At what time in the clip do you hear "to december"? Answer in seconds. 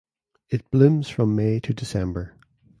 1.59-2.33